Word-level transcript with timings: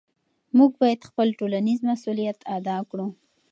موږ 0.57 0.71
باید 0.81 1.07
خپل 1.09 1.27
ټولنیز 1.39 1.79
مسؤلیت 1.91 2.39
ادا 2.57 2.77
کړو. 2.89 3.07